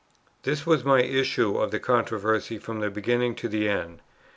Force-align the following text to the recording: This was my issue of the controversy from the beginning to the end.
This 0.41 0.65
was 0.65 0.83
my 0.83 1.03
issue 1.03 1.57
of 1.59 1.69
the 1.69 1.79
controversy 1.79 2.57
from 2.57 2.79
the 2.79 2.89
beginning 2.89 3.35
to 3.35 3.47
the 3.47 3.69
end. 3.69 4.01